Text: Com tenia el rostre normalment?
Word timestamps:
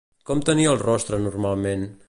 Com 0.29 0.39
tenia 0.49 0.71
el 0.71 0.81
rostre 0.85 1.21
normalment? 1.27 1.89